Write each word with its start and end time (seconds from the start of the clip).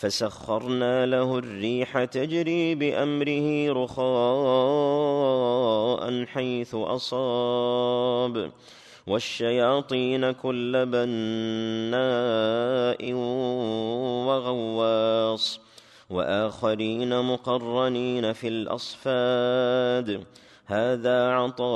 فسخرنا 0.00 1.06
له 1.06 1.38
الريح 1.38 2.04
تجري 2.04 2.74
بأمره 2.74 3.72
رخاء 3.72 4.04
حيث 6.24 6.74
أصاب. 6.74 8.50
والشياطين 9.06 10.30
كل 10.30 10.86
بناء 10.86 11.92
وغواص. 14.26 15.60
وآخرين 16.10 17.22
مقرنين 17.22 18.32
في 18.32 18.48
الأصفاد. 18.48 20.24
هذا 20.66 21.30
عطاؤنا 21.30 21.66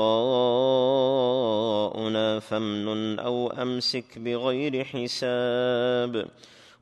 فامنن 2.40 3.18
أو 3.18 3.50
أمسك 3.50 4.18
بغير 4.18 4.84
حساب. 4.84 6.26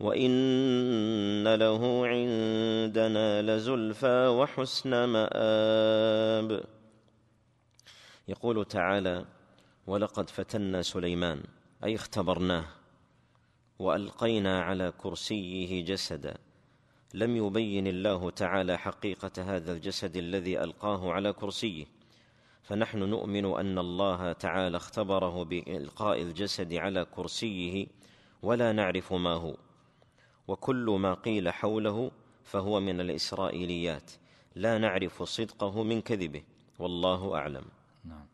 وان 0.01 1.55
له 1.55 2.07
عندنا 2.07 3.43
لزلفى 3.43 4.27
وحسن 4.27 5.05
مآب. 5.05 6.65
يقول 8.29 8.65
تعالى 8.65 9.25
ولقد 9.87 10.31
فتنا 10.31 10.83
سليمان 10.83 11.43
أي 11.85 11.95
اختبرناه. 11.95 12.65
والقينا 13.79 14.63
على 14.63 14.93
كرسيه 14.99 15.85
جسدا. 15.85 16.35
لم 17.15 17.37
يبين 17.37 17.87
الله 17.87 18.31
تعالى 18.31 18.79
حقيقه 18.79 19.57
هذا 19.57 19.73
الجسد 19.73 20.17
الذي 20.17 20.61
القاه 20.61 21.13
على 21.13 21.33
كرسيه. 21.33 21.85
فنحن 22.63 22.99
نؤمن 22.99 23.45
ان 23.45 23.79
الله 23.79 24.33
تعالى 24.33 24.77
اختبره 24.77 25.45
بإلقاء 25.45 26.23
الجسد 26.23 26.75
على 26.75 27.05
كرسيه 27.05 27.87
ولا 28.43 28.73
نعرف 28.73 29.13
ما 29.13 29.35
هو. 29.35 29.57
وكل 30.49 30.97
ما 31.01 31.15
قيل 31.15 31.51
حوله 31.51 32.11
فهو 32.45 32.81
من 32.81 33.01
الإسرائيليات. 33.01 34.11
لا 34.55 34.79
نعرف 34.79 35.23
صدقه 35.23 35.83
من 35.83 36.01
كذبه 36.01 36.43
والله 36.79 37.35
أعلم. 37.35 37.65
نعم. 38.05 38.27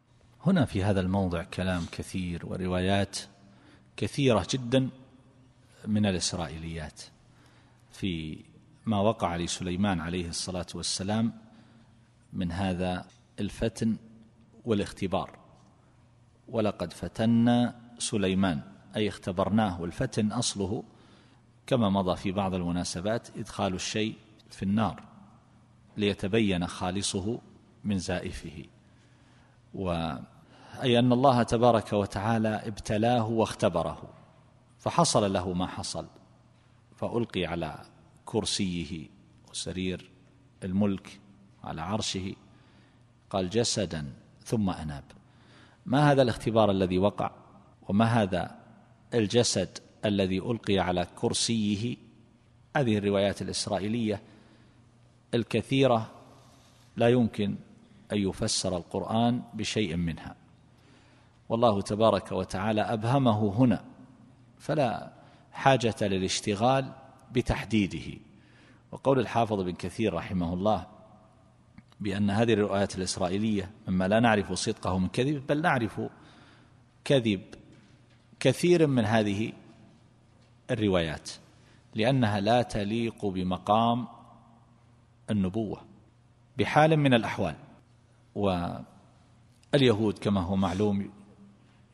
هنا 0.46 0.64
في 0.64 0.84
هذا 0.84 1.00
الموضع 1.00 1.42
كلام 1.42 1.86
كثير 1.92 2.46
وروايات 2.46 3.18
كثيرة 3.96 4.46
جدا 4.50 4.88
من 5.86 6.06
الإسرائيليات. 6.06 7.02
في 7.92 8.44
ما 8.86 9.00
وقع 9.00 9.36
لسليمان 9.36 10.00
عليه 10.00 10.28
الصلاة 10.28 10.66
والسلام 10.74 11.32
من 12.32 12.52
هذا 12.52 13.06
الفتن 13.40 13.96
والاختبار. 14.64 15.38
ولقد 16.48 16.92
فتنا 16.92 17.80
سليمان 17.98 18.62
أي 18.96 19.08
اختبرناه 19.08 19.80
والفتن 19.80 20.32
أصله 20.32 20.84
كما 21.68 21.88
مضى 21.88 22.16
في 22.16 22.32
بعض 22.32 22.54
المناسبات 22.54 23.36
إدخال 23.36 23.74
الشيء 23.74 24.16
في 24.50 24.62
النار 24.62 25.02
ليتبين 25.96 26.66
خالصه 26.66 27.40
من 27.84 27.98
زائفه. 27.98 28.64
و 29.74 30.12
أي 30.82 30.98
أن 30.98 31.12
الله 31.12 31.42
تبارك 31.42 31.92
وتعالى 31.92 32.48
ابتلاه 32.48 33.28
واختبره 33.28 34.02
فحصل 34.78 35.32
له 35.32 35.52
ما 35.52 35.66
حصل 35.66 36.06
فألقي 36.96 37.44
على 37.44 37.78
كرسيه 38.24 39.08
وسرير 39.50 40.10
الملك 40.64 41.20
على 41.64 41.82
عرشه 41.82 42.34
قال 43.30 43.50
جسدا 43.50 44.12
ثم 44.44 44.70
أناب. 44.70 45.04
ما 45.86 46.12
هذا 46.12 46.22
الاختبار 46.22 46.70
الذي 46.70 46.98
وقع؟ 46.98 47.30
وما 47.88 48.04
هذا 48.04 48.58
الجسد 49.14 49.78
الذي 50.04 50.38
ألقي 50.38 50.78
على 50.78 51.06
كرسيه 51.16 51.96
هذه 52.76 52.98
الروايات 52.98 53.42
الإسرائيلية 53.42 54.22
الكثيرة 55.34 56.10
لا 56.96 57.08
يمكن 57.08 57.56
أن 58.12 58.18
يفسر 58.18 58.76
القرآن 58.76 59.42
بشيء 59.54 59.96
منها. 59.96 60.36
والله 61.48 61.82
تبارك 61.82 62.32
وتعالى 62.32 62.80
أبهمه 62.80 63.58
هنا 63.58 63.84
فلا 64.58 65.12
حاجة 65.52 65.94
للاشتغال 66.02 66.92
بتحديده. 67.32 68.18
وقول 68.92 69.18
الحافظ 69.18 69.60
بن 69.60 69.72
كثير 69.72 70.14
رحمه 70.14 70.54
الله 70.54 70.86
بأن 72.00 72.30
هذه 72.30 72.52
الروايات 72.52 72.98
الإسرائيلية 72.98 73.70
مما 73.88 74.08
لا 74.08 74.20
نعرف 74.20 74.52
صدقه 74.52 74.98
من 74.98 75.08
كذب 75.08 75.46
بل 75.46 75.62
نعرف 75.62 76.00
كذب 77.04 77.40
كثير 78.40 78.86
من 78.86 79.04
هذه 79.04 79.52
الروايات 80.70 81.30
لأنها 81.94 82.40
لا 82.40 82.62
تليق 82.62 83.26
بمقام 83.26 84.06
النبوة 85.30 85.80
بحال 86.58 86.96
من 86.96 87.14
الأحوال. 87.14 87.54
واليهود 88.34 90.18
كما 90.18 90.40
هو 90.40 90.56
معلوم 90.56 91.10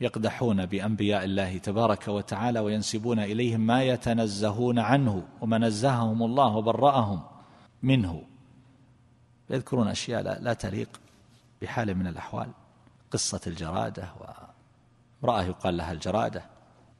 يقدحون 0.00 0.66
بأنبياء 0.66 1.24
الله 1.24 1.58
تبارك 1.58 2.08
وتعالى 2.08 2.60
وينسبون 2.60 3.18
إليهم 3.18 3.60
ما 3.60 3.82
يتنزهون 3.82 4.78
عنه 4.78 5.28
وما 5.40 5.58
نزههم 5.58 6.22
الله 6.22 6.56
وبرأهم 6.56 7.22
منه. 7.82 8.22
يذكرون 9.50 9.88
أشياء 9.88 10.22
لا, 10.22 10.52
تليق 10.52 11.00
بحال 11.62 11.94
من 11.94 12.06
الأحوال 12.06 12.48
قصة 13.10 13.40
الجرادة 13.46 14.08
وامرأة 14.20 15.42
يقال 15.42 15.76
لها 15.76 15.92
الجرادة 15.92 16.42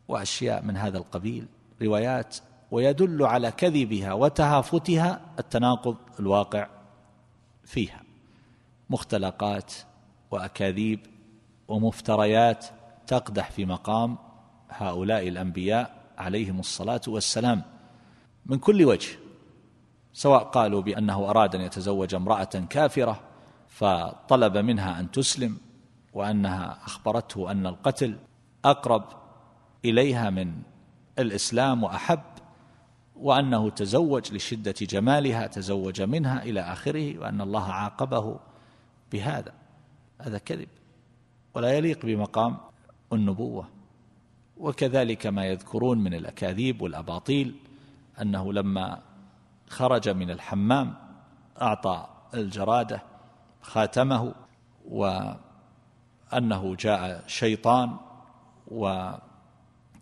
وأشياء 0.08 0.62
من 0.62 0.76
هذا 0.76 0.98
القبيل. 0.98 1.46
روايات 1.82 2.36
ويدل 2.70 3.22
على 3.22 3.50
كذبها 3.50 4.12
وتهافتها 4.12 5.20
التناقض 5.38 5.96
الواقع 6.20 6.68
فيها. 7.64 8.02
مختلقات 8.90 9.74
وأكاذيب 10.30 11.00
ومفتريات 11.68 12.66
تقدح 13.06 13.50
في 13.50 13.64
مقام 13.64 14.18
هؤلاء 14.70 15.28
الأنبياء 15.28 16.04
عليهم 16.18 16.60
الصلاة 16.60 17.00
والسلام 17.08 17.62
من 18.46 18.58
كل 18.58 18.84
وجه 18.84 19.18
سواء 20.12 20.42
قالوا 20.42 20.82
بأنه 20.82 21.30
أراد 21.30 21.54
أن 21.54 21.60
يتزوج 21.60 22.14
امرأة 22.14 22.44
كافرة 22.44 23.20
فطلب 23.68 24.56
منها 24.56 25.00
أن 25.00 25.10
تسلم 25.10 25.56
وأنها 26.12 26.78
أخبرته 26.86 27.50
أن 27.50 27.66
القتل 27.66 28.18
أقرب 28.64 29.04
إليها 29.84 30.30
من 30.30 30.62
الإسلام 31.19 31.84
وأحب 31.84 32.20
وأنه 33.16 33.70
تزوج 33.70 34.34
لشدة 34.34 34.75
جمالها 34.80 35.47
تزوج 35.47 36.02
منها 36.02 36.42
إلى 36.42 36.60
آخره 36.60 37.19
وأن 37.19 37.41
الله 37.41 37.72
عاقبه 37.72 38.41
بهذا. 39.12 39.53
هذا 40.20 40.38
كذب 40.38 40.69
ولا 41.54 41.72
يليق 41.72 42.06
بمقام 42.06 42.56
النبوة. 43.12 43.69
وكذلك 44.56 45.26
ما 45.26 45.47
يذكرون 45.47 45.98
من 45.98 46.14
الأكاذيب 46.14 46.82
والأباطيل 46.82 47.54
أنه 48.22 48.53
لما 48.53 49.03
خرج 49.69 50.08
من 50.08 50.30
الحمام 50.30 50.94
أعطى 51.62 52.06
الجرادة 52.34 53.03
خاتمه 53.62 54.34
وأنه 54.89 56.77
جاء 56.78 57.24
شيطان 57.27 57.97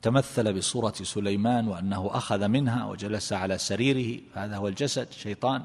وتمثل 0.02 0.52
بصورة 0.52 0.94
سليمان 1.02 1.68
وأنه 1.68 2.10
أخذ 2.12 2.48
منها 2.48 2.86
وجلس 2.86 3.32
على 3.32 3.58
سريره 3.58 4.20
هذا 4.34 4.56
هو 4.56 4.68
الجسد 4.68 5.12
شيطان 5.12 5.62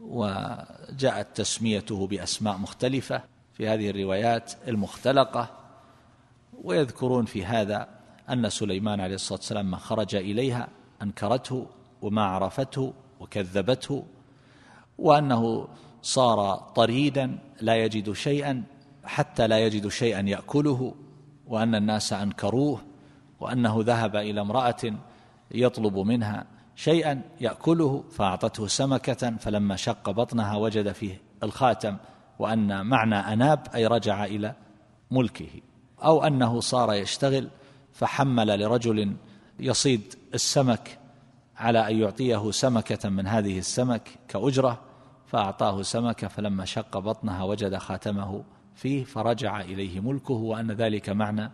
وجاءت 0.00 1.26
تسميته 1.34 2.06
بأسماء 2.06 2.56
مختلفة 2.58 3.22
في 3.54 3.68
هذه 3.68 3.90
الروايات 3.90 4.52
المختلقة. 4.68 5.50
ويذكرون 6.64 7.24
في 7.24 7.44
هذا 7.44 7.88
أن 8.30 8.50
سليمان 8.50 9.00
عليه 9.00 9.14
الصلاة 9.14 9.38
والسلام 9.38 9.70
ما 9.70 9.76
خرج 9.76 10.14
إليها 10.14 10.68
أنكرته 11.02 11.66
وما 12.02 12.22
عرفته 12.22 12.92
وكذبته 13.20 14.04
وأنه 14.98 15.68
صار 16.02 16.54
طريدا 16.54 17.38
لا 17.60 17.76
يجد 17.76 18.12
شيئا 18.12 18.62
حتى 19.04 19.46
لا 19.46 19.58
يجد 19.58 19.88
شيئا 19.88 20.20
يأكله 20.20 20.94
وأن 21.46 21.74
الناس 21.74 22.12
أنكروه. 22.12 22.95
وأنه 23.40 23.76
ذهب 23.78 24.16
إلى 24.16 24.40
امرأة 24.40 24.92
يطلب 25.50 25.98
منها 25.98 26.46
شيئا 26.76 27.22
يأكله 27.40 28.04
فأعطته 28.10 28.66
سمكة 28.66 29.36
فلما 29.36 29.76
شق 29.76 30.10
بطنها 30.10 30.56
وجد 30.56 30.92
فيه 30.92 31.20
الخاتم 31.42 31.96
وأن 32.38 32.86
معنى 32.86 33.14
أناب 33.14 33.66
أي 33.74 33.86
رجع 33.86 34.24
إلى 34.24 34.54
ملكه. 35.10 35.48
أو 36.04 36.24
أنه 36.24 36.60
صار 36.60 36.92
يشتغل 36.92 37.48
فحمل 37.92 38.60
لرجل 38.60 39.16
يصيد 39.60 40.14
السمك 40.34 40.98
على 41.56 41.90
أن 41.90 41.98
يعطيه 41.98 42.50
سمكة 42.50 43.08
من 43.08 43.26
هذه 43.26 43.58
السمك 43.58 44.08
كأجرة 44.28 44.80
فأعطاه 45.26 45.82
سمكة 45.82 46.28
فلما 46.28 46.64
شق 46.64 46.98
بطنها 46.98 47.44
وجد 47.44 47.76
خاتمه 47.76 48.44
فيه 48.74 49.04
فرجع 49.04 49.60
إليه 49.60 50.00
ملكه 50.00 50.34
وأن 50.34 50.70
ذلك 50.70 51.08
معنى 51.08 51.50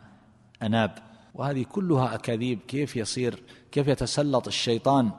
أناب. 0.63 1.12
وهذه 1.35 1.63
كلها 1.63 2.15
أكاذيب. 2.15 2.59
كيف 2.69 2.97
يصير؟ 2.97 3.43
كيف 3.73 3.89
يتسلط 3.89 4.47
الشيطان 4.47 5.11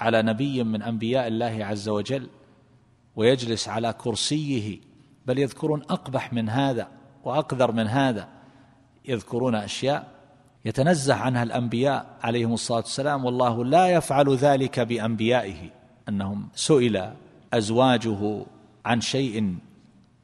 على 0.00 0.22
نبي 0.22 0.64
من 0.64 0.82
أنبياء 0.82 1.26
الله 1.26 1.64
عز 1.64 1.88
وجل 1.88 2.28
ويجلس 3.16 3.68
على 3.68 3.92
كرسيه؟ 3.92 4.78
بل 5.26 5.38
يذكرون 5.38 5.82
أقبح 5.82 6.32
من 6.32 6.48
هذا 6.48 6.88
وأقذر 7.24 7.72
من 7.72 7.86
هذا. 7.86 8.28
يذكرون 9.04 9.54
أشياء 9.54 10.20
يتنزه 10.64 11.14
عنها 11.14 11.42
الأنبياء 11.42 12.18
عليهم 12.22 12.52
الصلاة 12.52 12.78
والسلام 12.78 13.24
والله 13.24 13.64
لا 13.64 13.86
يفعل 13.88 14.34
ذلك 14.34 14.80
بأنبيائه 14.80 15.70
أنهم 16.08 16.48
سئل 16.54 17.12
أزواجه 17.52 18.46
عن 18.84 19.00
شيء 19.00 19.58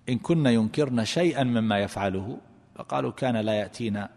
إن 0.08 0.18
كن 0.18 0.46
ينكرن 0.46 1.04
شيئا 1.04 1.44
مما 1.44 1.78
يفعله 1.78 2.38
فقالوا 2.74 3.10
كان 3.10 3.36
لا 3.36 3.52
يأتينا 3.52 4.10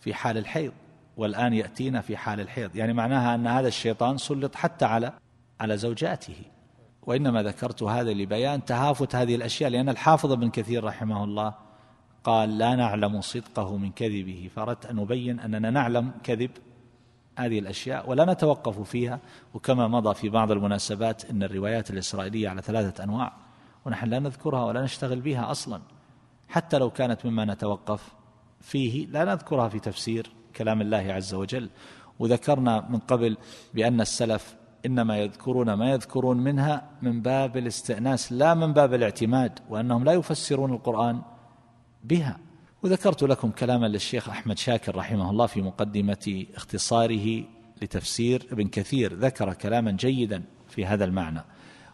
في 0.00 0.14
حال 0.14 0.38
الحيض 0.38 0.72
والآن 1.16 1.52
يأتينا 1.54 2.00
في 2.00 2.16
حال 2.16 2.40
الحيض. 2.40 2.76
يعني 2.76 2.92
معناها 2.92 3.34
أن 3.34 3.46
هذا 3.46 3.68
الشيطان 3.68 4.18
سلط 4.18 4.54
حتى 4.54 4.84
على 4.84 5.12
على 5.60 5.76
زوجاته. 5.76 6.36
وإنما 7.02 7.42
ذكرت 7.42 7.82
هذا 7.82 8.12
لبيان 8.12 8.64
تهافت 8.64 9.14
هذه 9.14 9.34
الأشياء 9.34 9.70
لأن 9.70 9.88
الحافظ 9.88 10.32
ابن 10.32 10.50
كثير 10.50 10.84
رحمه 10.84 11.24
الله 11.24 11.54
قال 12.24 12.58
لا 12.58 12.74
نعلم 12.74 13.20
صدقه 13.20 13.76
من 13.76 13.92
كذبه. 13.92 14.50
فأردت 14.54 14.86
أن 14.86 14.98
أبين 14.98 15.40
أننا 15.40 15.70
نعلم 15.70 16.10
كذب 16.22 16.50
هذه 17.38 17.58
الأشياء 17.58 18.10
ولا 18.10 18.32
نتوقف 18.32 18.80
فيها. 18.80 19.20
وكما 19.54 19.88
مضى 19.88 20.14
في 20.14 20.28
بعض 20.28 20.50
المناسبات 20.50 21.30
أن 21.30 21.42
الروايات 21.42 21.90
الإسرائيلية 21.90 22.48
على 22.48 22.62
ثلاثة 22.62 23.04
أنواع 23.04 23.32
ونحن 23.84 24.08
لا 24.08 24.18
نذكرها 24.18 24.64
ولا 24.64 24.82
نشتغل 24.82 25.20
بها 25.20 25.50
أصلا. 25.50 25.80
حتى 26.48 26.78
لو 26.78 26.90
كانت 26.90 27.26
مما 27.26 27.44
نتوقف 27.44 28.19
فيه 28.60 29.06
لا 29.06 29.24
نذكرها 29.24 29.68
في 29.68 29.78
تفسير 29.78 30.30
كلام 30.56 30.80
الله 30.80 31.12
عز 31.12 31.34
وجل. 31.34 31.70
وذكرنا 32.18 32.86
من 32.90 32.98
قبل 32.98 33.36
بأن 33.74 34.00
السلف 34.00 34.56
إنما 34.86 35.18
يذكرون 35.18 35.72
ما 35.72 35.90
يذكرون 35.90 36.36
منها 36.36 36.90
من 37.02 37.22
باب 37.22 37.56
الاستئناس 37.56 38.32
لا 38.32 38.54
من 38.54 38.72
باب 38.72 38.94
الاعتماد 38.94 39.58
وأنهم 39.68 40.04
لا 40.04 40.12
يفسرون 40.12 40.72
القرآن 40.72 41.22
بها. 42.04 42.38
وذكرت 42.82 43.22
لكم 43.22 43.50
كلاما 43.50 43.86
للشيخ 43.86 44.28
أحمد 44.28 44.58
شاكر 44.58 44.96
رحمه 44.96 45.30
الله 45.30 45.46
في 45.46 45.62
مقدمة 45.62 46.46
اختصاره 46.54 47.44
لتفسير 47.82 48.46
ابن 48.52 48.68
كثير 48.68 49.14
ذكر 49.14 49.54
كلاما 49.54 49.90
جيدا 49.90 50.42
في 50.68 50.86
هذا 50.86 51.04
المعنى. 51.04 51.44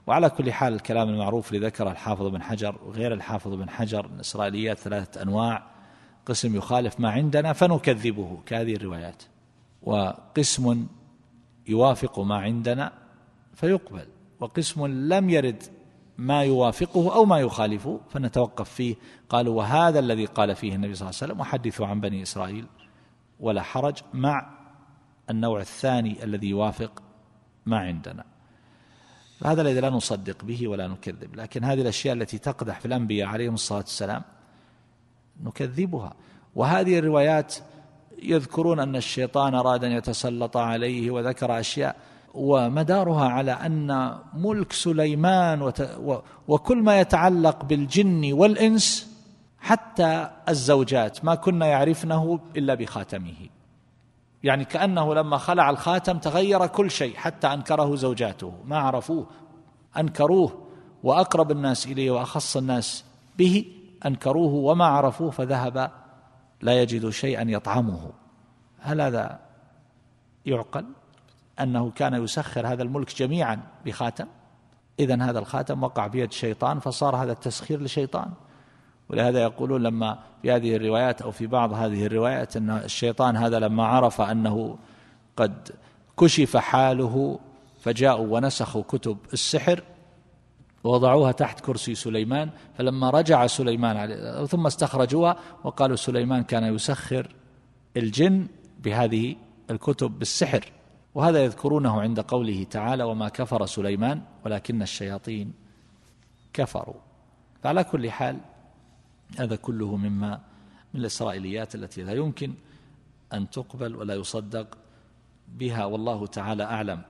وعلى 0.07 0.31
كل 0.31 0.53
حال 0.53 0.75
الكلام 0.75 1.09
المعروف 1.09 1.53
اللي 1.53 1.67
ذكره 1.67 1.91
الحافظ 1.91 2.27
بن 2.27 2.43
حجر 2.43 2.79
وغير 2.87 3.13
الحافظ 3.13 3.55
بن 3.55 3.71
حجر 3.71 4.07
الإسرائيليات 4.07 4.79
ثلاثة 4.79 5.23
أنواع 5.23 5.76
قسم 6.27 6.57
يخالف 6.57 7.01
ما 7.01 7.11
عندنا 7.11 7.53
فنكذبه 7.53 8.41
كهذه 8.47 8.75
الروايات. 8.75 9.23
وقسم 9.83 10.87
يوافق 11.69 12.21
ما 12.21 12.37
عندنا 12.37 12.93
فيقبل. 13.55 14.07
وقسم 14.41 14.87
لم 14.87 15.31
يرد 15.31 15.63
ما 16.19 16.43
يوافقه 16.43 17.15
أو 17.15 17.25
ما 17.25 17.39
يخالفه 17.39 18.01
فنتوقف 18.09 18.71
فيه. 18.71 18.97
قالوا 19.29 19.55
وهذا 19.55 19.99
الذي 19.99 20.25
قال 20.25 20.57
فيه 20.57 20.75
النبي 20.75 20.95
صلى 20.95 21.09
الله 21.09 21.19
عليه 21.23 21.33
وسلم 21.33 21.41
وحدثوا 21.41 21.87
عن 21.87 22.01
بني 22.01 22.23
إسرائيل 22.23 22.67
ولا 23.41 23.63
حرج 23.63 23.97
مع 24.15 24.57
النوع 25.31 25.61
الثاني 25.61 26.25
الذي 26.25 26.49
يوافق 26.49 27.03
ما 27.67 27.79
عندنا. 27.79 28.25
هذا 29.45 29.63
الذي 29.63 29.81
لا 29.81 29.91
نصدق 29.91 30.45
به 30.45 30.69
ولا 30.69 30.89
نكذب 30.89 31.37
لكن 31.37 31.65
هذه 31.65 31.81
الأشياء 31.81 32.15
التي 32.15 32.39
تقدح 32.39 32.81
في 32.81 32.87
الأنبياء 32.87 33.29
عليهم 33.29 33.55
الصلاة 33.55 33.79
والسلام 33.79 34.23
نكذبها. 35.45 36.15
وهذه 36.55 36.99
الروايات 36.99 37.55
يذكرون 38.23 38.81
أن 38.81 38.97
الشيطان 38.97 39.55
أراد 39.55 39.85
أن 39.85 39.93
يتسلط 39.93 40.57
عليه 40.57 41.11
وذكر 41.11 41.61
أشياء 41.61 41.97
ومدارها 42.35 43.29
على 43.29 43.53
أن 43.53 44.19
ملك 44.35 44.73
سليمان 44.73 45.73
وكل 46.49 46.83
ما 46.83 47.01
يتعلق 47.01 47.65
بالجن 47.65 48.33
والإنس 48.33 49.17
حتى 49.61 50.31
الزوجات 50.49 51.25
ما 51.25 51.35
كن 51.35 51.61
يعرفنه 51.61 52.41
إلا 52.57 52.75
بخاتمه. 52.75 53.49
يعني 54.43 54.65
كأنه 54.65 55.15
لما 55.15 55.37
خلع 55.37 55.71
الخاتم 55.71 56.19
تغير 56.19 56.67
كل 56.67 56.91
شيء 56.91 57.17
حتى 57.17 57.47
أنكره 57.47 57.97
زوجاته. 57.97 58.53
ما 58.65 58.79
عرفوه 58.79 59.27
أنكروه 59.99 60.63
وأقرب 61.03 61.51
الناس 61.51 61.87
إليه 61.87 62.11
وأخص 62.11 62.57
الناس 62.57 63.05
به. 63.39 63.65
أنكروه 64.07 64.55
وما 64.55 64.85
عرفوه 64.85 65.31
فذهب 65.31 65.91
لا 66.63 66.83
يجد 66.83 67.11
شيئا 67.11 67.51
يطعمه. 67.51 68.11
هل 68.81 69.01
هذا 69.01 69.41
يعقل 70.47 70.87
أنه 71.61 71.91
كان 71.91 72.25
يسخر 72.25 72.67
هذا 72.67 72.83
الملك 72.83 73.17
جميعا 73.17 73.61
بخاتم؟ 73.87 74.27
اذا 75.01 75.23
هذا 75.23 75.39
الخاتم 75.39 75.83
وقع 75.83 76.07
بيد 76.07 76.33
شيطان 76.33 76.81
فصار 76.81 77.17
هذا 77.17 77.33
التسخير 77.33 77.83
لشيطان. 77.83 78.31
ولهذا 79.09 79.43
يقولون 79.43 79.83
لما 79.83 80.19
في 80.43 80.53
هذه 80.53 80.77
الروايات 80.77 81.23
أو 81.23 81.31
في 81.31 81.47
بعض 81.47 81.73
هذه 81.73 82.07
الروايات 82.07 82.57
أن 82.57 82.71
الشيطان 82.71 83.37
هذا 83.37 83.59
لما 83.59 83.87
عرف 83.87 84.21
أنه 84.21 84.79
قد 85.37 85.69
كشف 86.19 86.57
حاله 86.57 87.39
فجاءوا 87.81 88.27
ونسخوا 88.37 88.83
كتب 88.83 89.17
السحر 89.33 89.83
ووضعوها 90.85 91.33
تحت 91.33 91.61
كرسي 91.61 91.95
سليمان 91.95 92.51
فلما 92.79 93.11
رجع 93.11 93.47
سليمان 93.47 93.97
عليه 93.97 94.45
ثم 94.45 94.67
استخرجوها 94.67 95.37
وقالوا 95.65 95.97
سليمان 95.97 96.43
كان 96.43 96.75
يسخر 96.75 97.35
الجن 97.97 98.47
بهذه 98.79 99.37
الكتب 99.71 100.19
بالسحر. 100.19 100.73
وهذا 101.15 101.45
يذكرونه 101.45 102.01
عند 102.01 102.21
قوله 102.21 102.65
تعالى 102.65 103.05
وما 103.05 103.29
كفر 103.29 103.67
سليمان 103.67 104.23
ولكن 104.45 104.83
الشياطين 104.83 105.53
كفروا. 106.53 107.01
فعلى 107.63 107.85
كل 107.85 108.11
حال 108.11 108.41
هذا 109.39 109.57
كله 109.57 109.97
مما 109.97 110.41
من 110.95 111.01
الإسرائيليات 111.01 111.75
التي 111.75 112.03
لا 112.03 112.13
يمكن 112.13 112.55
أن 113.33 113.51
تقبل 113.51 113.97
ولا 113.97 114.15
يصدق 114.15 114.79
بها 115.49 115.85
والله 115.85 116.27
تعالى 116.27 116.63
أعلم. 116.65 117.03